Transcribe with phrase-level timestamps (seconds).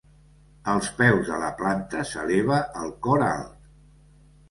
[0.73, 3.73] Als peus de la planta s'eleva el cor alt.